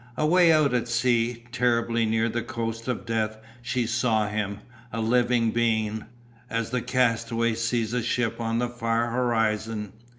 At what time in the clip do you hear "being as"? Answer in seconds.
5.51-6.71